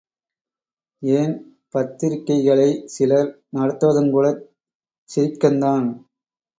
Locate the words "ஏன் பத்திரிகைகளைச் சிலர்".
1.03-3.31